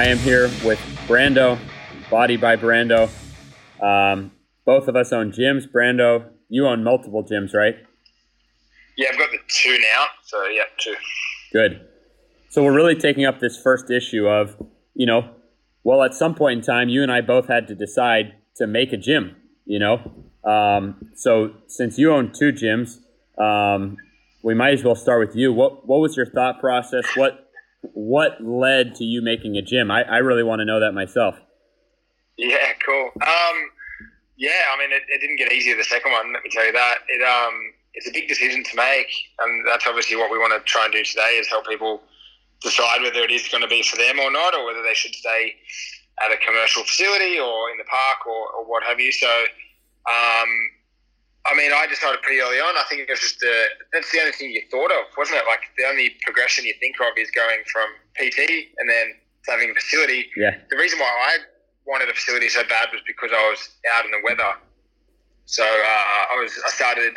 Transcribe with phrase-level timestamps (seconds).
[0.00, 1.58] I am here with Brando,
[2.10, 3.10] Body by Brando.
[3.82, 4.32] Um,
[4.64, 5.70] both of us own gyms.
[5.70, 7.76] Brando, you own multiple gyms, right?
[8.96, 10.06] Yeah, I've got the two now.
[10.24, 10.94] So yeah, two.
[11.52, 11.86] Good.
[12.48, 14.56] So we're really taking up this first issue of,
[14.94, 15.32] you know,
[15.84, 18.94] well, at some point in time, you and I both had to decide to make
[18.94, 19.36] a gym.
[19.66, 23.00] You know, um, so since you own two gyms,
[23.38, 23.98] um,
[24.42, 25.52] we might as well start with you.
[25.52, 27.04] What what was your thought process?
[27.16, 27.49] What
[27.82, 29.90] what led to you making a gym?
[29.90, 31.36] I, I really want to know that myself.
[32.36, 33.10] Yeah, cool.
[33.20, 33.56] Um,
[34.36, 36.32] yeah, I mean, it, it, didn't get easier the second one.
[36.32, 36.98] Let me tell you that.
[37.08, 37.54] It um,
[37.94, 40.92] it's a big decision to make, and that's obviously what we want to try and
[40.92, 42.02] do today is help people
[42.62, 45.14] decide whether it is going to be for them or not, or whether they should
[45.14, 45.54] stay
[46.24, 49.10] at a commercial facility or in the park or, or what have you.
[49.12, 49.28] So,
[50.08, 50.48] um,
[51.46, 52.76] I mean, I decided pretty early on.
[52.76, 55.46] I think it was just the that's the only thing you thought of, wasn't it?
[55.48, 57.88] Like the only progression you think of is going from
[58.20, 59.16] PT and then
[59.48, 60.28] having a facility.
[60.36, 60.60] Yeah.
[60.68, 61.38] The reason why I
[61.86, 64.52] wanted a facility so bad was because I was out in the weather.
[65.46, 67.16] So uh, I was I started.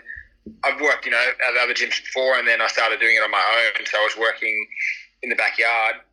[0.64, 3.32] I've worked, you know, at other gyms before, and then I started doing it on
[3.32, 3.86] my own.
[3.86, 4.56] So I was working
[5.24, 6.04] in the backyard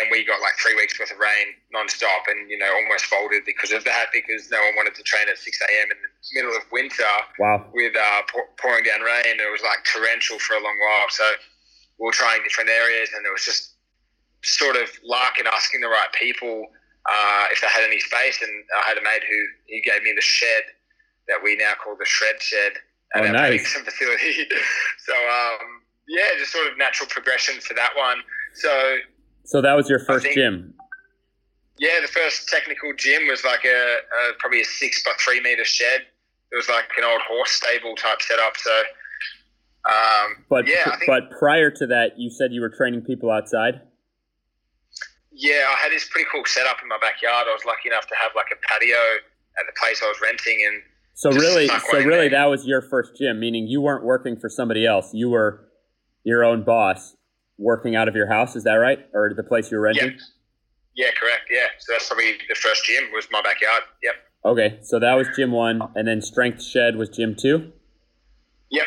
[0.00, 3.42] and we got like three weeks worth of rain non-stop and you know almost folded
[3.44, 6.54] because of that because no one wanted to train at 6 a.m in the middle
[6.56, 7.66] of winter wow.
[7.74, 8.22] with uh,
[8.58, 11.24] pouring down rain it was like torrential for a long while so
[11.98, 13.74] we were trying different areas and it was just
[14.44, 16.66] sort of luck and asking the right people
[17.10, 20.12] uh, if they had any space and I had a mate who he gave me
[20.14, 20.62] the shed
[21.26, 22.72] that we now call the shred shed
[23.14, 23.74] at oh, our nice.
[23.84, 24.46] facility
[25.04, 28.18] so um, yeah just sort of natural progression for that one
[28.54, 28.70] so
[29.44, 30.74] so that was your first think, gym.
[31.78, 35.64] Yeah, the first technical gym was like a, a, probably a six by three meter
[35.64, 36.06] shed.
[36.52, 38.56] It was like an old horse stable type setup.
[38.58, 38.70] So,
[39.88, 43.80] um, but yeah, think, but prior to that, you said you were training people outside.
[45.32, 47.46] Yeah, I had this pretty cool setup in my backyard.
[47.48, 49.00] I was lucky enough to have like a patio
[49.58, 50.82] at the place I was renting, and
[51.14, 52.44] so really, so really, there.
[52.44, 53.40] that was your first gym.
[53.40, 55.14] Meaning you weren't working for somebody else.
[55.14, 55.68] You were
[56.22, 57.16] your own boss
[57.56, 58.56] working out of your house.
[58.56, 60.10] Is that right, or the place you were renting?
[60.10, 60.20] Yep.
[60.94, 61.48] Yeah, correct.
[61.50, 63.84] Yeah, so that's probably the first gym was my backyard.
[64.02, 64.16] Yep.
[64.44, 67.72] Okay, so that was gym one, and then strength shed was gym two.
[68.70, 68.86] Yep.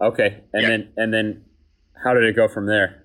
[0.00, 0.70] Okay, and yep.
[0.70, 1.44] then and then
[2.02, 3.04] how did it go from there?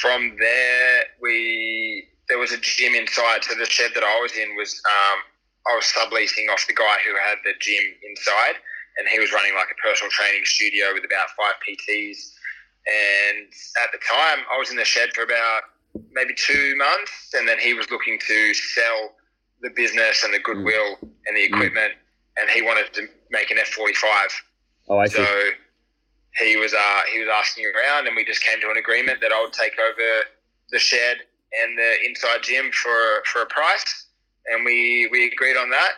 [0.00, 3.44] From there, we there was a gym inside.
[3.44, 5.18] So the shed that I was in was um,
[5.70, 8.56] I was subleasing off the guy who had the gym inside,
[8.98, 12.38] and he was running like a personal training studio with about five PTs
[12.88, 13.48] and
[13.84, 15.62] at the time, I was in the shed for about
[16.12, 19.12] maybe two months, and then he was looking to sell
[19.62, 21.10] the business and the goodwill mm.
[21.26, 22.40] and the equipment, mm.
[22.40, 24.30] and he wanted to make an F forty five.
[24.88, 25.16] Oh, I see.
[25.16, 25.26] So
[26.40, 29.32] he was uh, he was asking around, and we just came to an agreement that
[29.32, 30.24] I would take over
[30.70, 31.18] the shed
[31.62, 34.06] and the inside gym for for a price,
[34.46, 35.92] and we we agreed on that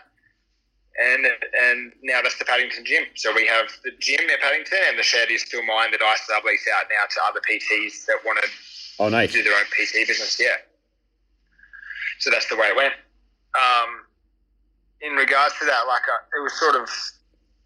[0.99, 3.05] and and now that's the Paddington gym.
[3.15, 6.17] So we have the gym at Paddington, and the shed is still mine that I
[6.29, 8.49] sublease out now to other PTs that want to
[8.99, 9.33] oh, nice.
[9.33, 10.39] do their own PT business.
[10.39, 10.49] Yeah.
[12.19, 12.95] So that's the way it went.
[13.55, 14.07] Um,
[15.01, 16.89] in regards to that, like uh, it was sort of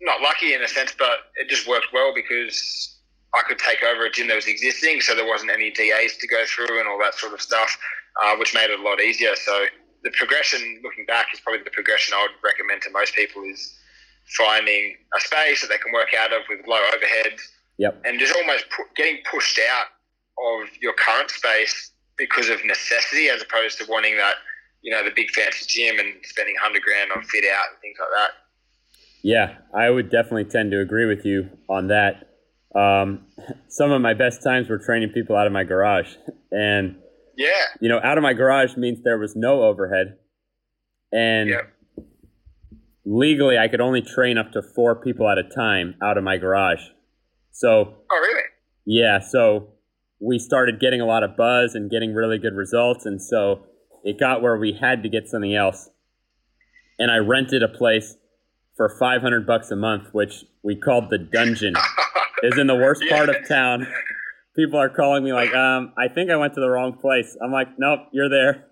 [0.01, 2.99] not lucky in a sense, but it just worked well because
[3.35, 6.29] I could take over a gym that was existing, so there wasn't any DAs to
[6.29, 7.77] go through and all that sort of stuff,
[8.23, 9.35] uh, which made it a lot easier.
[9.35, 9.67] So
[10.05, 13.75] the progression, looking back, is probably the progression I would recommend to most people is
[14.39, 17.39] finding a space that they can work out of with low overhead.
[17.79, 18.03] Yep.
[18.05, 19.87] And just almost pu- getting pushed out
[20.39, 24.37] of your current space because of necessity, as opposed to wanting that,
[24.85, 27.97] you know, the big fancy gym and spending hundred grand on fit out and things
[27.99, 28.31] like that.
[29.23, 32.31] Yeah, I would definitely tend to agree with you on that.
[32.77, 33.27] Um,
[33.69, 36.15] some of my best times were training people out of my garage,
[36.53, 36.97] and
[37.37, 37.67] yeah.
[37.81, 40.19] You know, out of my garage means there was no overhead.
[41.13, 41.73] And yep.
[43.05, 46.37] legally, I could only train up to four people at a time out of my
[46.37, 46.83] garage.
[47.53, 47.95] So.
[48.11, 48.43] Oh, really?
[48.85, 49.21] Yeah.
[49.21, 49.69] So
[50.21, 53.07] we started getting a lot of buzz and getting really good results.
[53.07, 53.67] And so
[54.05, 55.91] it got where we had to get something else.
[56.99, 58.17] And I rented a place
[58.77, 61.75] for 500 bucks a month, which we called the dungeon.
[62.45, 63.17] is in the worst yeah.
[63.17, 63.87] part of town
[64.55, 67.37] people are calling me like, um, I think I went to the wrong place.
[67.43, 68.67] I'm like, nope, you're there.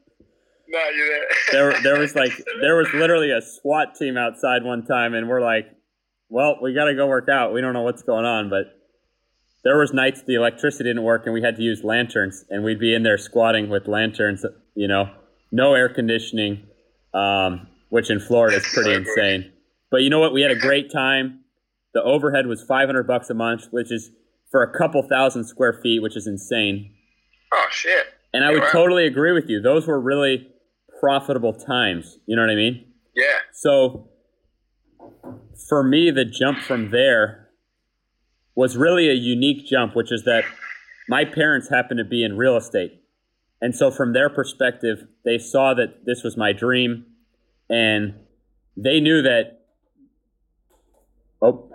[0.68, 1.72] No, you're there.
[1.72, 5.42] there, there was like, there was literally a SWAT team outside one time, and we're
[5.42, 5.66] like,
[6.28, 7.52] well, we got to go work out.
[7.52, 8.78] We don't know what's going on, but
[9.64, 12.80] there was nights the electricity didn't work, and we had to use lanterns, and we'd
[12.80, 14.46] be in there squatting with lanterns.
[14.74, 15.10] You know,
[15.52, 16.66] no air conditioning,
[17.14, 19.52] um, which in Florida is pretty insane.
[19.90, 20.32] But you know what?
[20.32, 21.40] We had a great time.
[21.94, 24.10] The overhead was 500 bucks a month, which is
[24.50, 26.94] for a couple thousand square feet, which is insane.
[27.52, 28.06] Oh shit!
[28.32, 28.70] And I Yeah, would wow.
[28.72, 29.60] totally agree with you.
[29.60, 30.48] Those were really
[31.00, 32.18] profitable times.
[32.26, 32.86] You know what I mean?
[33.14, 33.24] Yeah.
[33.52, 34.08] So
[35.68, 37.48] for me, the jump from there
[38.54, 40.44] was really a unique jump, which is that
[41.08, 43.01] my parents happened to be in real estate.
[43.62, 47.06] And so from their perspective, they saw that this was my dream
[47.70, 48.14] and
[48.76, 49.60] they knew that
[51.40, 51.68] Oh,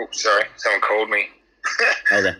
[0.00, 0.44] Oh, sorry.
[0.56, 1.26] Someone called me.
[2.12, 2.34] okay.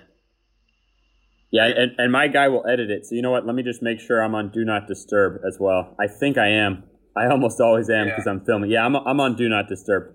[1.50, 3.06] Yeah, and, and my guy will edit it.
[3.06, 3.46] So you know what?
[3.46, 5.96] Let me just make sure I'm on Do Not Disturb as well.
[5.98, 6.84] I think I am.
[7.16, 8.12] I almost always am Yeah.
[8.12, 8.70] because I'm filming.
[8.70, 10.14] Yeah, I'm, I'm on Do Not Disturb.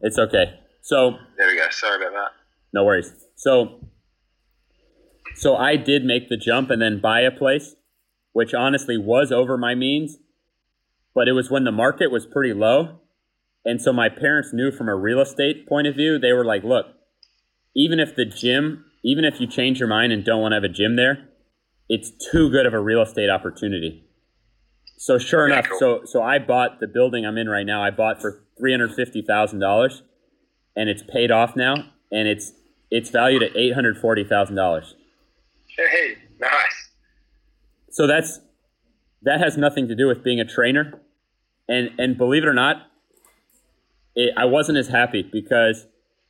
[0.00, 0.58] It's okay.
[0.82, 1.66] So There we go.
[1.70, 2.30] Sorry about that.
[2.72, 3.12] No worries.
[3.36, 3.80] So,
[5.34, 7.74] so I did make the jump and then buy a place,
[8.32, 10.18] which honestly was over my means,
[11.14, 13.00] but it was when the market was pretty low,
[13.64, 16.64] and so my parents knew from a real estate point of view, they were like,
[16.64, 16.86] "Look,
[17.74, 20.64] even if the gym, even if you change your mind and don't want to have
[20.64, 21.28] a gym there,
[21.88, 24.04] it's too good of a real estate opportunity."
[24.96, 27.82] So sure enough, so so I bought the building I'm in right now.
[27.82, 30.02] I bought for three hundred fifty thousand dollars,
[30.76, 31.74] and it's paid off now,
[32.10, 32.52] and it's
[32.90, 34.94] it's valued at eight hundred forty thousand dollars.
[35.76, 36.90] Hey, nice.
[37.90, 38.40] So that's
[39.22, 41.00] that has nothing to do with being a trainer,
[41.68, 42.86] and and believe it or not,
[44.14, 45.86] it, I wasn't as happy because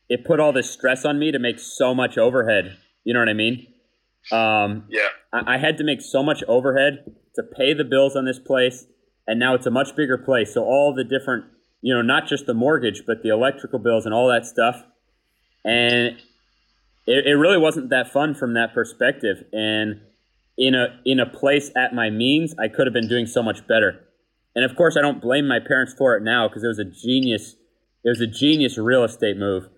[0.09, 2.77] it put all this stress on me to make so much overhead.
[3.05, 3.67] You know what I mean?
[4.33, 5.09] Um, Yeah.
[5.33, 7.05] I, I had to make so much overhead
[7.35, 8.87] to pay the bills on this place,
[9.27, 10.55] and now it's a much bigger place.
[10.55, 11.45] So all the different,
[11.83, 14.83] you know, not just the mortgage, but the electrical bills and all that stuff,
[15.65, 16.17] and
[17.07, 19.45] it, it really wasn't that fun from that perspective.
[19.53, 20.01] And
[20.57, 23.67] in a in a place at my means, I could have been doing so much
[23.67, 24.05] better.
[24.55, 26.85] And of course, I don't blame my parents for it now because it was a
[26.85, 27.57] genius.
[28.05, 29.69] It was a genius real estate move.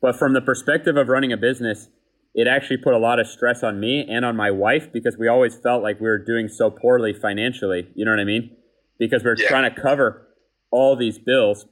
[0.00, 1.88] But from the perspective of running a business,
[2.34, 5.26] it actually put a lot of stress on me and on my wife because we
[5.28, 7.88] always felt like we were doing so poorly financially.
[7.94, 8.56] You know what I mean?
[8.98, 9.48] Because we are Yeah.
[9.48, 10.28] trying to cover
[10.70, 11.66] all these bills.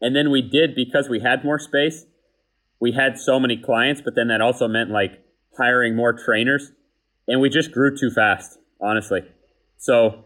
[0.00, 2.06] And then we did because we had more space.
[2.82, 5.12] We had so many clients, but then that also meant like
[5.56, 6.72] hiring more trainers.
[7.28, 9.20] And we just grew too fast, honestly.
[9.78, 10.24] So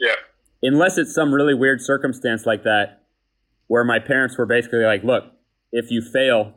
[0.00, 0.14] Yeah.
[0.62, 3.02] unless it's some really weird circumstance like that,
[3.66, 5.24] where my parents were basically like, look,
[5.70, 6.54] if you fail,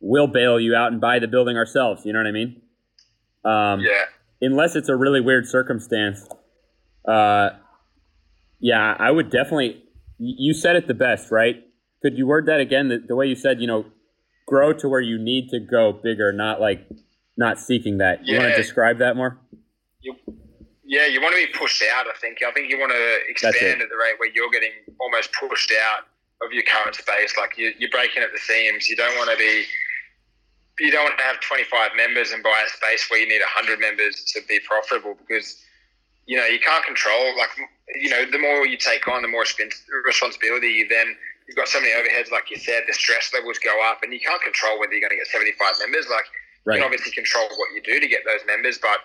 [0.00, 2.06] we'll bail you out and buy the building ourselves.
[2.06, 2.62] You know what I mean?
[3.44, 4.04] Um, Yeah.
[4.40, 6.26] Unless it's a really weird circumstance.
[7.06, 7.50] Uh,
[8.58, 9.84] yeah, I would definitely.
[10.18, 11.62] You said it the best, right?
[12.00, 12.88] Could you word that again?
[12.88, 13.84] The, the way you said, you know,
[14.46, 16.86] grow to where you need to go bigger, not like
[17.36, 18.26] not seeking that.
[18.26, 19.38] You want to describe that more?
[20.00, 20.14] You,
[20.84, 22.06] yeah, you want to be pushed out.
[22.06, 22.38] I think.
[22.46, 26.04] I think you want to expand at the rate where you're getting almost pushed out
[26.44, 27.36] of your current space.
[27.36, 28.88] Like you, you're breaking at the seams.
[28.88, 29.64] You don't want to be.
[30.80, 33.78] You don't want to have 25 members and buy a space where you need 100
[33.78, 35.62] members to be profitable because
[36.26, 37.36] you know you can't control.
[37.38, 37.50] Like
[37.94, 39.44] you know, the more you take on, the more
[40.04, 41.16] responsibility you then.
[41.46, 42.84] You've got so many overheads, like you said.
[42.88, 45.76] The stress levels go up, and you can't control whether you're going to get 75
[45.80, 46.08] members.
[46.08, 46.24] Like
[46.76, 49.00] you can obviously control what you do to get those members, but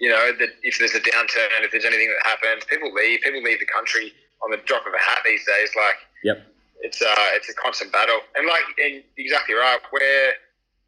[0.00, 3.20] you know that if there's a downturn, if there's anything that happens, people leave.
[3.20, 4.12] People leave the country
[4.42, 5.70] on the drop of a hat these days.
[5.76, 6.38] Like Yep.
[6.80, 9.78] it's uh, it's a constant battle, and like and exactly right.
[9.90, 10.32] Where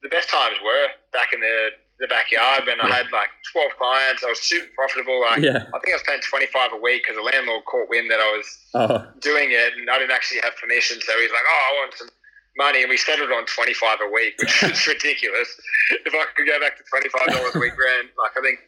[0.03, 4.23] the best times were back in the the backyard when I had like 12 clients.
[4.23, 5.21] I was super profitable.
[5.23, 5.65] Like Yeah.
[5.73, 8.31] I think I was paying 25 a week because the landlord caught wind that I
[8.37, 11.01] was Oh, doing it, and I didn't actually have permission.
[11.01, 12.11] So he's like, "Oh, I want some
[12.59, 15.49] money," and we settled on twenty five a week, which is ridiculous.
[16.05, 18.61] If I could go back to twenty five dollars a week rent, like I think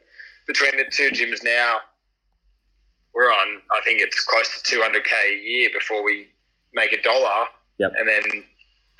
[0.48, 1.84] between the two gyms now,
[3.12, 3.60] we're on.
[3.70, 6.28] I think it's close to two hundred k a year before we
[6.72, 7.44] make a dollar,
[7.78, 7.92] Yep.
[7.98, 8.22] and then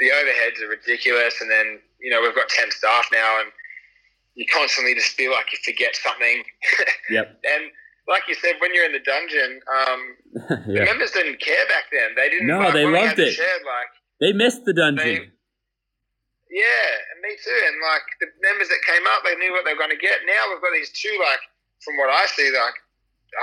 [0.00, 3.48] the overheads are ridiculous, and then you know we've got ten staff now, and
[4.38, 6.42] you constantly just feel like you forget something,
[7.10, 7.38] yep.
[7.44, 7.64] and.
[8.08, 10.00] Like you said, when you're in the dungeon, um,
[10.64, 12.16] the members didn't care back then.
[12.16, 12.48] They didn't.
[12.48, 13.36] No, like, they loved it.
[13.36, 15.28] Like, They missed the dungeon.
[15.28, 15.28] They-
[16.48, 17.52] yeah, and me too.
[17.68, 20.24] And like the members that came up, they knew what they were going to get.
[20.24, 21.42] Now we've got these two, like
[21.84, 22.76] from what I see, like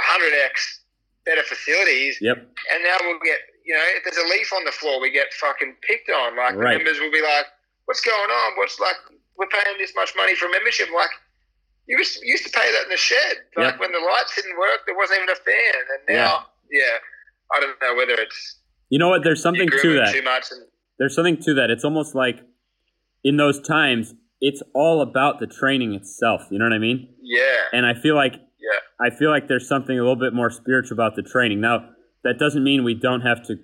[0.09, 0.81] hundred x
[1.29, 2.17] better facilities.
[2.17, 2.37] Yep.
[2.73, 5.29] And now we'll get, you know, if there's a leaf on the floor, we get
[5.37, 6.33] fucking picked on.
[6.37, 6.73] Like Right.
[6.77, 7.45] the members will be like,
[7.85, 8.57] "What's going on?
[8.57, 8.97] What's like
[9.37, 11.09] we're paying this much money for membership?" Like
[11.87, 13.37] you used, you used to pay that in the shed.
[13.55, 13.79] Like Yep.
[13.79, 15.81] when the lights didn't work, there wasn't even a fan.
[15.93, 16.97] And now, yeah,
[17.55, 19.23] I don't know whether it's You know what?
[19.23, 20.11] There's something to that.
[20.13, 20.51] too much.
[20.51, 20.61] And,
[20.97, 21.69] There's something to that.
[21.69, 22.39] It's almost like
[23.23, 26.43] in those times, it's all about the training itself.
[26.51, 27.13] You know what I mean?
[27.21, 27.41] yeah,
[27.73, 30.95] And I feel like yeah, I feel like there's something a little bit more spiritual
[30.95, 31.61] about the training.
[31.61, 31.89] Now,
[32.23, 33.57] that doesn't mean we don't have to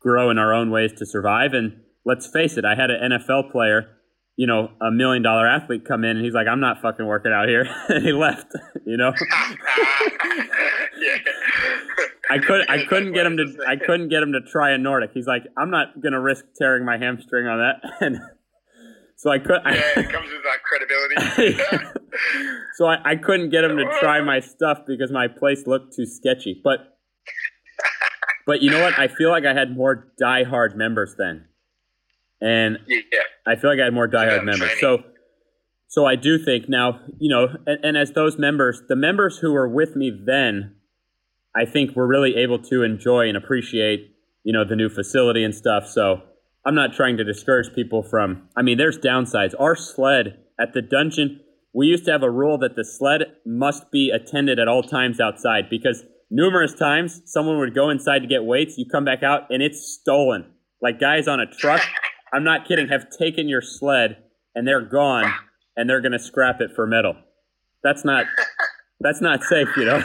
[0.00, 1.52] grow in our own ways to survive.
[1.52, 3.90] And let's face it, I had an NFL player
[4.38, 7.32] you know, a million dollar athlete come in and he's like, I'm not fucking working
[7.32, 7.66] out here.
[7.88, 8.46] and he left,
[8.86, 9.12] you know?
[10.96, 11.16] yeah.
[12.30, 15.10] I could I couldn't get him to I couldn't get him to try a Nordic.
[15.12, 17.90] He's like, I'm not gonna risk tearing my hamstring on that.
[18.00, 18.20] And
[19.16, 19.60] so I could.
[19.64, 21.60] Yeah, it comes with that credibility.
[22.76, 26.06] so I, I couldn't get him to try my stuff because my place looked too
[26.06, 26.60] sketchy.
[26.62, 26.96] But
[28.46, 28.96] but you know what?
[28.96, 31.47] I feel like I had more diehard members then,
[32.40, 33.00] and yeah.
[33.46, 34.70] I feel like I had more diehard Yeah, members.
[34.70, 34.78] training.
[34.80, 35.02] So
[35.88, 39.52] so I do think now, you know, and, and as those members, the members who
[39.52, 40.76] were with me then,
[41.56, 44.14] I think were really able to enjoy and appreciate,
[44.44, 45.86] you know, the new facility and stuff.
[45.88, 46.22] So
[46.66, 48.48] I'm not trying to discourage people from.
[48.54, 49.54] I mean, there's downsides.
[49.58, 51.40] Our sled at the dungeon,
[51.72, 55.20] we used to have a rule that the sled must be attended at all times
[55.20, 59.42] outside because numerous times someone would go inside to get weights, you come back out
[59.50, 60.44] and it's stolen.
[60.82, 61.80] Like guys on a truck,
[62.32, 64.22] I'm not kidding, have taken your sled
[64.54, 65.32] and they're gone
[65.76, 67.14] and they're going to scrap it for metal.
[67.82, 68.26] That's not
[69.00, 70.02] that's not safe, you know.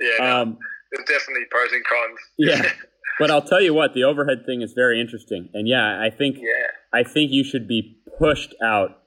[0.00, 0.58] Yeah, no, um,
[0.92, 2.18] there's definitely pros and cons.
[2.38, 2.70] yeah.
[3.18, 5.48] But I'll tell you what, the overhead thing is very interesting.
[5.54, 6.66] And yeah, I think yeah.
[6.92, 9.02] I think you should be pushed out,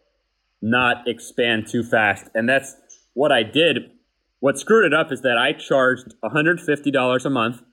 [0.61, 2.25] not expand too fast.
[2.33, 2.75] And that's
[3.13, 3.91] what I did.
[4.39, 7.63] What screwed it up is that I charged $150 a month,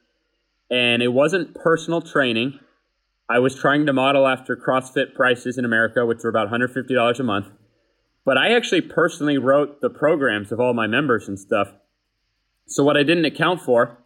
[0.70, 2.58] and it wasn't personal training.
[3.28, 7.22] I was trying to model after CrossFit prices in America, which were about $150 a
[7.22, 7.46] month.
[8.24, 11.68] But I actually personally wrote the programs of all my members and stuff.
[12.66, 13.98] So what I didn't account for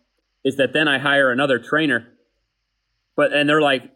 [0.44, 2.08] is that then I hire another trainer,
[3.16, 3.90] but and they're like,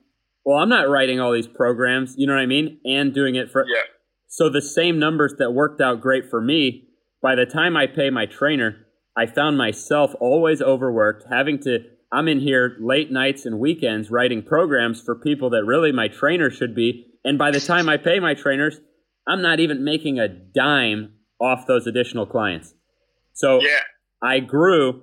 [0.45, 3.51] well, I'm not writing all these programs, you know what I mean, and doing it
[3.51, 3.65] for.
[3.67, 3.83] Yeah.
[4.27, 6.89] So the same numbers that worked out great for me,
[7.21, 8.87] by the time I pay my trainer,
[9.17, 11.85] I found myself always overworked, having to.
[12.13, 16.51] I'm in here late nights and weekends writing programs for people that really my trainer
[16.51, 17.07] should be.
[17.25, 18.81] And by the time I pay my trainers,
[19.27, 22.75] I'm not even making a dime off those additional clients.
[23.33, 23.81] So Yeah.
[24.21, 25.03] I grew,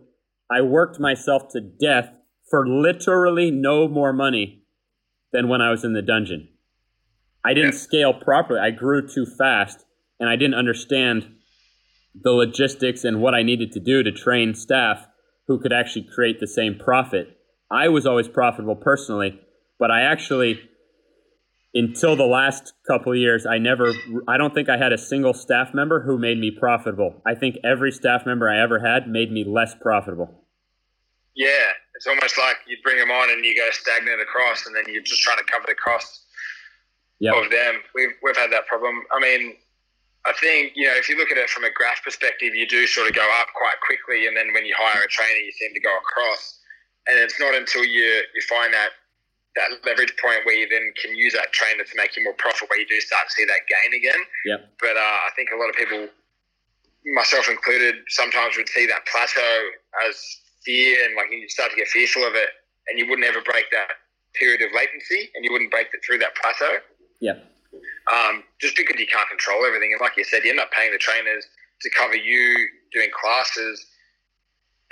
[0.52, 2.14] I worked myself to death
[2.50, 4.64] for literally no more money
[5.32, 6.50] than when I was in the dungeon.
[7.44, 7.80] I didn't Yeah.
[7.80, 8.60] scale properly.
[8.60, 9.84] I grew too fast
[10.20, 11.36] and I didn't understand
[12.14, 15.08] the logistics and what I needed to do to train staff
[15.50, 17.36] who could actually create the same profit.
[17.70, 19.38] I was always profitable personally,
[19.80, 20.62] but I actually
[21.74, 23.92] until the last couple of years I never
[24.28, 27.22] I don't think I had a single staff member who made me profitable.
[27.26, 30.46] I think every staff member I ever had made me less profitable.
[31.36, 31.50] Yeah.
[31.96, 35.04] It's almost like you bring them on and you go stagnant across, and then you're
[35.04, 36.26] just trying to cover the costs
[37.20, 37.36] Yep.
[37.36, 37.76] of them.
[37.94, 39.04] We've, we've had that problem.
[39.12, 39.58] I mean,
[40.26, 42.86] I think, you know, if you look at it from a graph perspective, you do
[42.88, 44.28] sort of go up quite quickly.
[44.28, 46.60] And then when you hire a trainer, you seem to go across.
[47.08, 49.00] And it's not until you, you find that,
[49.56, 52.70] that leverage point where you then can use that trainer to make you more profit,
[52.70, 54.20] where you do start to see that gain again.
[54.46, 54.60] Yep.
[54.80, 56.08] But uh, I think a lot of people,
[57.16, 59.56] myself included, sometimes would see that plateau
[60.06, 60.20] as
[60.66, 62.50] fear and like you start to get fearful of it
[62.88, 64.04] and you wouldn't ever break that
[64.36, 66.78] period of latency and you wouldn't break it through that plateau
[67.20, 67.52] Yep.
[68.12, 69.92] Um, just because you can't control everything.
[69.92, 71.46] And like you said, you end up paying the trainers
[71.82, 73.86] to cover you doing classes,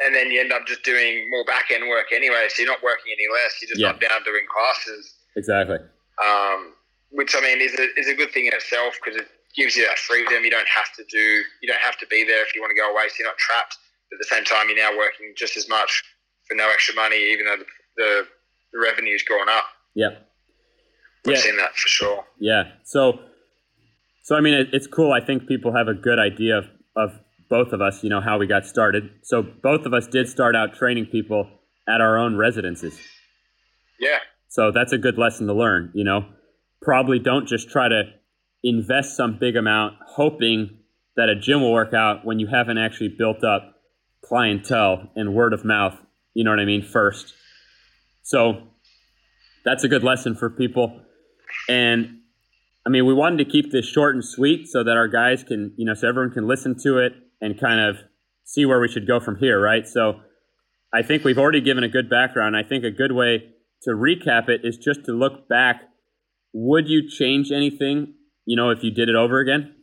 [0.04, 2.48] and then you end up just doing more back end work anyway.
[2.50, 3.58] So you're not working any less.
[3.62, 3.92] You're just Yeah.
[3.92, 5.78] not down doing classes, Exactly.
[6.24, 6.74] um,
[7.10, 9.86] which I mean is a, is a good thing in itself because it gives you
[9.88, 10.44] that freedom.
[10.44, 12.76] You don't have to do, you don't have to be there if you want to
[12.80, 13.10] go away.
[13.10, 13.78] So you're not trapped.
[14.12, 16.04] But at the same time, you're now working just as much
[16.48, 17.66] for no extra money, even though the,
[17.98, 18.28] the,
[18.72, 19.66] the revenue's gone up.
[19.96, 20.30] Yep.
[21.28, 21.42] We've Yeah.
[21.44, 22.26] seen that for sure.
[22.40, 22.64] Yeah.
[22.84, 23.20] So,
[24.24, 25.12] so I mean, it, it's cool.
[25.12, 26.66] I think people have a good idea of,
[26.96, 27.12] of
[27.50, 28.04] both of us.
[28.04, 29.10] You know how we got started.
[29.24, 31.48] So both of us did start out training people
[31.88, 32.98] at our own residences.
[34.00, 34.20] Yeah.
[34.48, 35.92] So that's a good lesson to learn.
[35.94, 36.26] You know,
[36.82, 38.04] probably don't just try to
[38.64, 40.80] invest some big amount hoping
[41.16, 43.76] that a gym will work out when you haven't actually built up
[44.24, 45.96] clientele and word of mouth.
[46.34, 46.84] You know what I mean?
[46.84, 47.34] First.
[48.24, 48.68] So
[49.64, 51.02] that's a good lesson for people.
[51.70, 52.20] And
[52.86, 55.74] I mean, we wanted to keep this short and sweet so that our guys can,
[55.78, 57.98] you know, so everyone can listen to it and kind of
[58.44, 59.86] see where we should go from here, right?
[59.86, 60.22] So
[60.94, 62.56] I think we've already given a good background.
[62.56, 65.82] I think a good way to recap it is just to look back.
[66.54, 68.14] Would you change anything,
[68.46, 69.76] you know, if you did it over again?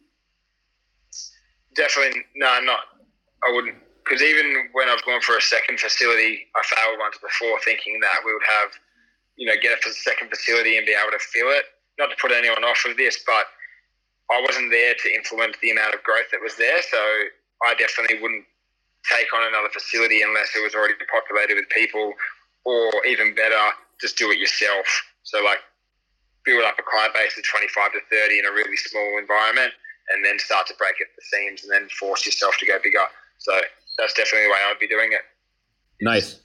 [1.77, 2.81] Definitely, no, I'm not.
[3.47, 7.59] I wouldn't, because even when I've gone for a second facility, I failed once before,
[7.65, 8.71] thinking that we would have,
[9.37, 11.65] you know, get it for the second facility and be able to feel it.
[11.99, 13.47] Not to put anyone off with this, but
[14.31, 16.99] I wasn't there to influence the amount of growth that was there, so
[17.67, 18.45] I definitely wouldn't
[19.05, 22.15] take on another facility unless it was already populated with people,
[22.65, 23.61] or even better,
[24.01, 24.87] just do it yourself.
[25.23, 25.61] So like
[26.45, 29.73] build up a client base of 25 to 30 in a really small environment
[30.13, 33.05] and then start to break at the seams and then force yourself to go bigger.
[33.39, 33.53] So
[33.99, 35.23] that's definitely the way I'd be doing it.
[36.01, 36.41] Nice.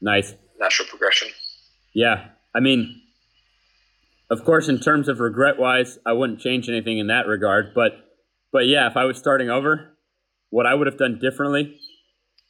[0.00, 0.34] Nice.
[0.58, 1.28] Natural progression.
[1.94, 2.26] Yeah.
[2.54, 3.00] I mean,
[4.30, 7.72] of course, in terms of regret wise, I wouldn't change anything in that regard.
[7.74, 7.92] But,
[8.52, 9.96] but yeah, if I was starting over,
[10.50, 11.78] what I would have done differently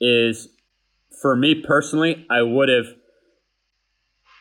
[0.00, 0.48] is
[1.20, 2.86] for me personally, I would have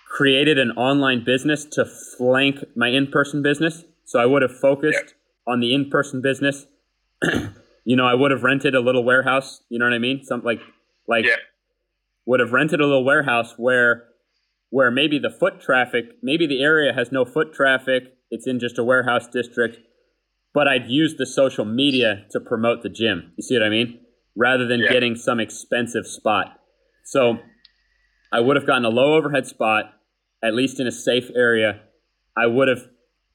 [0.10, 3.84] created an online business to flank my in person business.
[4.06, 5.16] So I would have focused
[5.48, 6.66] on the in person business.
[7.84, 9.62] you know, I would have rented a little warehouse.
[9.70, 10.24] You know what I mean?
[10.24, 10.62] Something like,
[11.08, 11.38] like, yeah.
[12.26, 14.04] would have rented a little warehouse where,
[14.74, 18.06] where maybe the foot traffic, maybe the area has no foot traffic.
[18.32, 19.78] It's in just a warehouse district,
[20.52, 23.34] but I'd use the social media to promote the gym.
[23.38, 24.00] You see what I mean?
[24.36, 24.92] Rather than Yeah.
[24.92, 26.60] getting some expensive spot.
[27.06, 27.38] So
[28.32, 29.94] I would have gotten a low overhead spot,
[30.42, 31.82] at least in a safe area.
[32.36, 32.88] I would have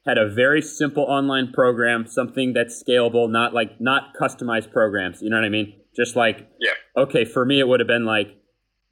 [0.09, 5.23] had a very simple online program, something that's scalable, not like not customized programs.
[5.23, 5.73] You know what I mean?
[5.95, 6.73] Just like Yeah.
[6.97, 8.35] okay, for me it would have been like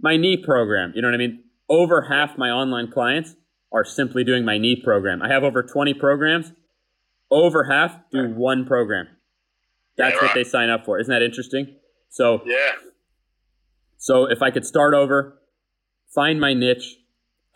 [0.01, 0.93] my knee program.
[0.95, 1.43] You know what I mean?
[1.69, 3.35] Over half my online clients
[3.73, 5.23] are simply doing my knee program.
[5.23, 6.53] I have over 20 programs.
[7.31, 9.09] Over half do one program.
[9.97, 10.99] That's what they sign up for.
[10.99, 11.77] Isn't that interesting?
[12.09, 12.73] So Yeah.
[13.97, 15.41] so if I could start over,
[16.15, 16.99] find my niche,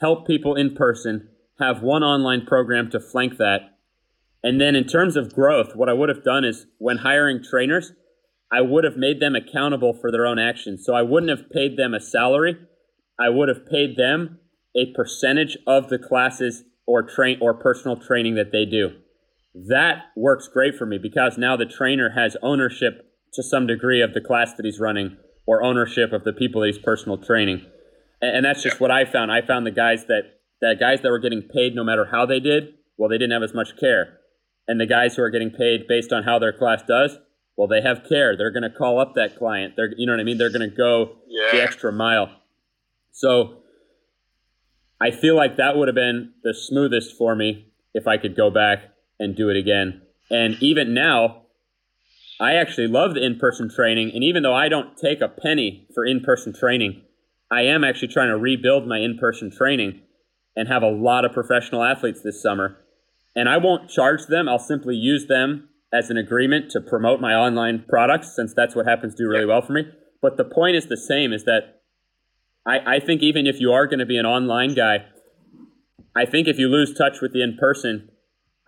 [0.00, 3.76] help people in person, have one online program to flank that.
[4.42, 7.92] And then in terms of growth, what I would have done is when hiring trainers,
[8.50, 10.84] I would have made them accountable for their own actions.
[10.84, 12.56] So I wouldn't have paid them a salary.
[13.20, 14.38] I would have paid them
[14.74, 18.96] a percentage of the classes or train or personal training that they do.
[19.54, 24.14] That works great for me because now the trainer has ownership to some degree of
[24.14, 27.66] the class that he's running or ownership of the people that he's personal training.
[28.22, 29.30] And, and that's just what I found.
[29.30, 30.22] I found the guys that
[30.60, 33.42] that guys that were getting paid no matter how they did, well, they didn't have
[33.42, 34.18] as much care.
[34.68, 37.18] And the guys who are getting paid based on how their class does,
[37.56, 38.36] well, they have care.
[38.36, 39.74] They're going to call up that client.
[39.76, 40.38] They're, you know what I mean?
[40.38, 41.16] They're going to go
[41.52, 42.39] the extra mile.
[43.12, 43.62] So
[45.00, 48.50] I feel like that would have been the smoothest for me if I could go
[48.50, 48.84] back
[49.18, 50.02] and do it again.
[50.30, 51.42] And even now,
[52.40, 54.12] I actually love the in person training.
[54.14, 57.02] And even though I don't take a penny for in person training,
[57.50, 60.02] I am actually trying to rebuild my in person training
[60.56, 62.78] and have a lot of professional athletes this summer.
[63.34, 67.34] And I won't charge them, I'll simply use them as an agreement to promote my
[67.34, 69.88] online products since that's what happens to do really well for me.
[70.22, 71.79] But the point is the same is that
[72.66, 75.06] I, I think even if you are going to be an online guy,
[76.16, 78.10] I think if you lose touch with the in person,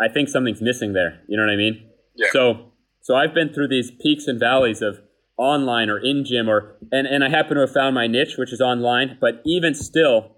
[0.00, 1.20] I think something's missing there.
[1.28, 1.90] You know what I mean?
[2.14, 2.28] Yeah.
[2.32, 5.00] So so I've been through these peaks and valleys of
[5.36, 8.52] online or in gym or and, and I happen to have found my niche, which
[8.52, 9.18] is online.
[9.20, 10.36] But even still,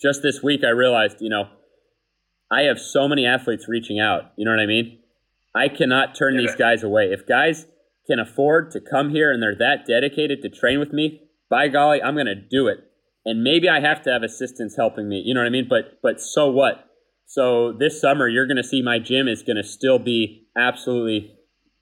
[0.00, 1.48] just this week I realized, you know,
[2.50, 4.32] I have so many athletes reaching out.
[4.36, 4.98] You know what I mean?
[5.54, 6.42] I cannot turn Yeah.
[6.42, 7.06] these guys away.
[7.12, 7.66] If guys
[8.06, 12.02] can afford to come here and they're that dedicated to train with me, by golly,
[12.02, 12.78] I'm going to do it.
[13.24, 15.22] And maybe I have to have assistants helping me.
[15.24, 15.66] You know what I mean?
[15.68, 16.84] But but so what?
[17.26, 21.34] So this summer, you're going to see my gym is going to still be absolutely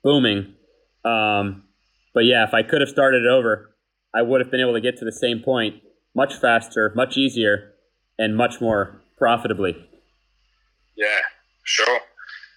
[0.02, 0.54] booming.
[1.04, 1.64] Um,
[2.14, 3.74] but yeah, if I could have started it over,
[4.14, 5.82] I would have been able to get to the same point
[6.14, 7.72] much faster, much easier,
[8.18, 9.74] and much more profitably.
[10.96, 11.20] Yeah,
[11.64, 12.00] sure.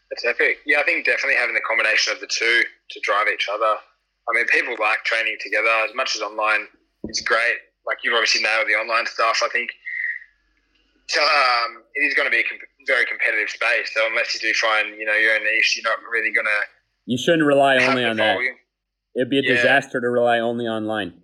[0.09, 0.59] That's epic.
[0.65, 3.65] Yeah, I think definitely having the combination of the two to drive each other.
[4.29, 6.67] I mean, people like training together as much as online.
[7.09, 7.55] It's great.
[7.85, 9.39] Like you've obviously nailed the online stuff.
[9.43, 9.71] I think
[11.07, 13.91] so, um, it is going to be a com- very competitive space.
[13.93, 16.59] So unless you do find you know your own niche, you're not really going to
[17.05, 18.37] You shouldn't rely only on that.
[19.15, 19.55] It'd be a Yeah.
[19.55, 21.23] disaster to rely only online.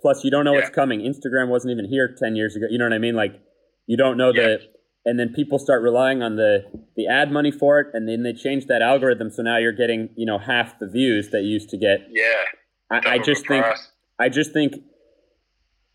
[0.00, 1.00] Plus, you don't know what's coming.
[1.00, 2.66] Instagram wasn't even here ten years ago.
[2.68, 3.14] You know what I mean?
[3.14, 3.40] Like,
[3.86, 4.42] you don't know Yeah.
[4.42, 4.60] the,
[5.04, 6.64] and then people start relying on the
[6.96, 9.30] the ad money for it, and then they change that algorithm.
[9.30, 12.00] So now you're getting you know half the views that you used to get.
[12.10, 12.24] Yeah,
[12.90, 13.64] I, I just think.
[14.18, 14.74] I just think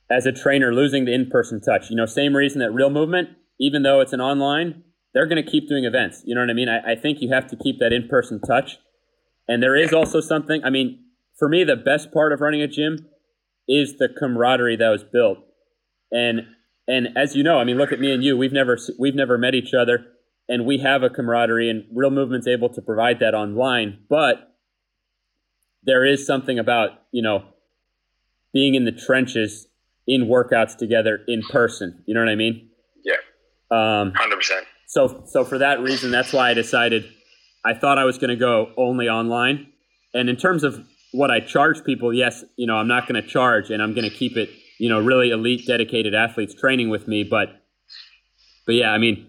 [0.10, 3.84] as a trainer losing the in-person touch, you know, same reason that real movement, even
[3.84, 6.22] though it's an online, they're going to keep doing events.
[6.26, 6.70] You know what I mean?
[6.70, 8.78] I, I think you have to keep that in-person touch.
[9.48, 11.04] And there is also something, I mean,
[11.38, 13.08] for me, the best part of running a gym
[13.68, 15.40] is the camaraderie that was built.
[16.12, 16.42] And,
[16.88, 19.38] and as you know, I mean, look at me and you, we've never, we've never
[19.38, 20.06] met each other
[20.48, 24.00] and we have a camaraderie and real movement's able to provide that online.
[24.10, 24.56] But
[25.84, 27.46] there is something about, you know,
[28.54, 29.67] being in the trenches
[30.08, 32.04] in workouts together in person.
[32.06, 32.70] You know what I mean?
[33.04, 33.16] Yeah,
[33.72, 34.66] Um, hundred percent.
[34.88, 37.06] so, so for that reason, that's why I decided
[37.66, 39.68] I thought I was going to go only online.
[40.14, 43.28] And in terms of what I charge people, yes, you know, I'm not going to
[43.28, 47.08] charge, and I'm going to keep it, you know, really elite, dedicated athletes training with
[47.08, 47.24] me.
[47.24, 47.50] But,
[48.66, 49.28] but yeah, I mean,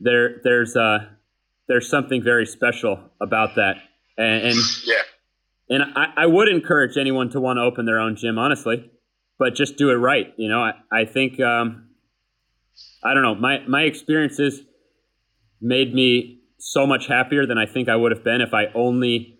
[0.00, 0.98] there there's uh
[1.68, 3.76] there's something very special about that,
[4.18, 5.02] and, and yeah,
[5.68, 8.90] and I, I would encourage anyone to want to open their own gym, honestly,
[9.38, 10.32] but just do it right.
[10.36, 11.88] You know, I I think um,
[13.04, 14.62] I don't know my my experiences
[15.60, 19.38] made me so much happier than I think I would have been if I only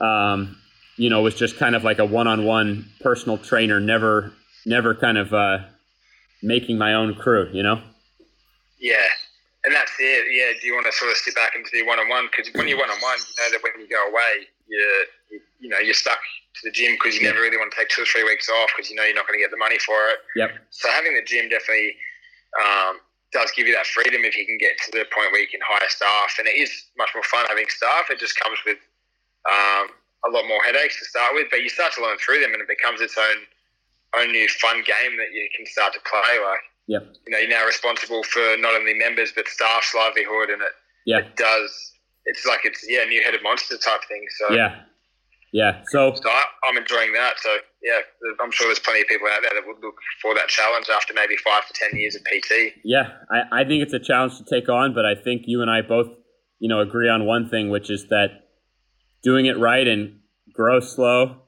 [0.00, 0.56] um,
[0.96, 4.32] you know was just kind of like a one-on-one personal trainer, never
[4.66, 5.58] never kind of uh,
[6.42, 7.48] making my own crew.
[7.52, 7.80] You know.
[8.78, 8.96] Yeah,
[9.64, 10.26] and that's it.
[10.30, 12.28] Yeah, do you want to sort of sit back and do one on one?
[12.30, 15.68] Because when you're one on one, you know that when you go away, you, you
[15.68, 16.18] know you're stuck
[16.54, 18.70] to the gym because you never really want to take two or three weeks off
[18.74, 20.18] because you know you're not going to get the money for it.
[20.36, 20.50] Yep.
[20.70, 21.94] So having the gym definitely
[22.58, 22.98] um,
[23.32, 25.60] does give you that freedom if you can get to the point where you can
[25.62, 28.10] hire staff, and it is much more fun having staff.
[28.10, 28.78] It just comes with
[29.46, 29.92] um,
[30.26, 32.60] a lot more headaches to start with, but you start to learn through them, and
[32.62, 33.38] it becomes its own
[34.16, 36.40] own new fun game that you can start to play.
[36.40, 37.02] Like Yep.
[37.26, 40.72] you know, you're now responsible for not only members but staff's livelihood, and it
[41.04, 41.18] Yeah.
[41.18, 41.92] it does.
[42.24, 44.24] It's like it's yeah, new headed monster type thing.
[44.38, 44.80] So Yeah.
[45.52, 45.82] Yeah.
[45.88, 47.34] So so I, I'm enjoying that.
[47.38, 47.48] So
[47.82, 48.00] yeah,
[48.40, 51.14] I'm sure there's plenty of people out there that would look for that challenge after
[51.14, 52.74] maybe five to ten years of PT.
[52.84, 55.70] yeah, I, I think it's a challenge to take on, but I think you and
[55.70, 56.08] I both,
[56.58, 58.48] you know, agree on one thing, which is that
[59.22, 60.20] doing it right and
[60.52, 61.42] grow slow.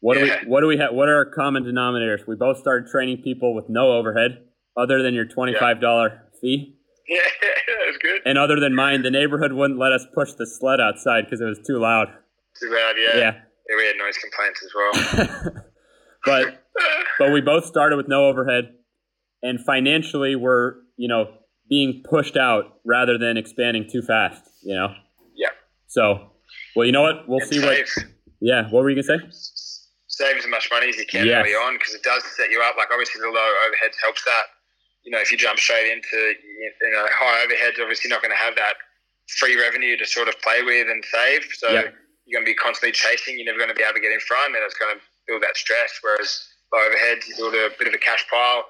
[0.00, 2.26] What do we what do we have what are our common denominators?
[2.26, 4.44] We both started training people with no overhead
[4.76, 6.78] other than your twenty five dollar fee.
[7.06, 7.18] Yeah,
[7.86, 8.22] that's good.
[8.24, 11.44] And other than mine, the neighborhood wouldn't let us push the sled outside because it
[11.44, 12.08] was too loud.
[12.60, 12.96] Too bad.
[12.98, 13.16] Yeah.
[13.18, 13.32] Yeah.
[13.68, 15.64] Yeah, we had noise complaints as well.
[16.24, 16.64] but
[17.18, 18.74] but we both started with no overhead
[19.42, 21.26] and financially we're you know
[21.68, 24.88] being pushed out rather than expanding too fast you know
[25.36, 25.48] yeah.
[25.86, 26.32] so
[26.76, 27.78] well you know what we'll And see what
[28.40, 29.26] yeah what were you gonna say
[30.08, 31.40] save as much money as you can Yes.
[31.40, 32.76] early on because it does set you up.
[32.76, 34.44] Like obviously the low overheads helps that.
[35.04, 36.16] You know, if you jump straight into
[36.82, 38.74] you know high overheads, obviously you're not going to have that
[39.38, 41.44] free revenue to sort of play with and save.
[41.56, 41.82] So Yeah.
[42.30, 43.34] You're going to be constantly chasing.
[43.36, 45.42] You're never going to be able to get in front, and it's going to build
[45.42, 45.90] that stress.
[46.00, 46.30] Whereas
[46.72, 48.64] low overheads, you build a bit of a cash pile.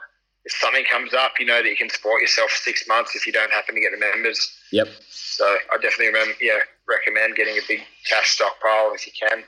[0.48, 3.32] If something comes up, you know that you can support yourself six months if you
[3.32, 4.40] don't happen to get the members.
[4.72, 9.44] yep So I definitely rem- yeah recommend getting a big cash stockpile if you can.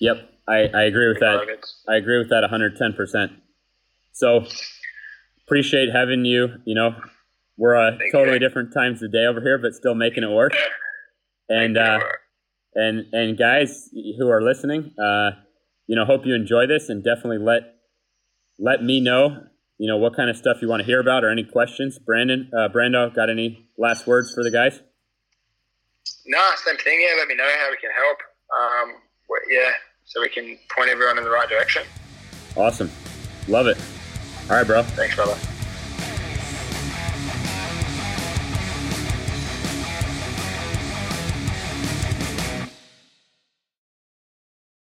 [0.00, 0.16] yep
[0.48, 1.46] i, I agree with that
[1.88, 3.30] i agree with that 110%
[4.12, 4.44] so
[5.46, 6.94] appreciate having you you know
[7.56, 8.40] we're uh, Thank totally you.
[8.40, 10.52] different times of day over here but still making it work
[11.48, 12.00] and uh,
[12.74, 15.30] and and guys who are listening, uh,
[15.86, 17.62] you know, hope you enjoy this and definitely let
[18.58, 19.44] let me know,
[19.78, 21.98] you know, what kind of stuff you want to hear about or any questions.
[21.98, 24.80] Brandon, uh, Brando, got any last words for the guys?
[26.26, 27.00] No, same thing.
[27.00, 28.18] Yeah, let me know how we can help.
[28.56, 28.96] Um,
[29.50, 29.70] yeah,
[30.04, 31.82] so we can point everyone in the right direction.
[32.56, 32.90] Awesome,
[33.48, 33.78] love it.
[34.48, 34.82] All right, bro.
[34.82, 35.49] Thanks, brother.